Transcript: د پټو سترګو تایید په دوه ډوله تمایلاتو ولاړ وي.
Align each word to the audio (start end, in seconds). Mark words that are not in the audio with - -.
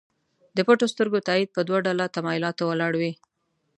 د 0.55 0.57
پټو 0.67 0.87
سترګو 0.93 1.25
تایید 1.27 1.49
په 1.55 1.61
دوه 1.67 1.79
ډوله 1.85 2.05
تمایلاتو 2.15 2.63
ولاړ 2.71 2.93
وي. 3.01 3.11